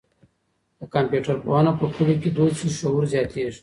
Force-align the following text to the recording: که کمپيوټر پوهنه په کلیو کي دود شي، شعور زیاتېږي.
که 0.77 0.85
کمپيوټر 0.95 1.35
پوهنه 1.45 1.71
په 1.79 1.85
کلیو 1.95 2.21
کي 2.23 2.29
دود 2.35 2.51
شي، 2.59 2.67
شعور 2.79 3.03
زیاتېږي. 3.13 3.59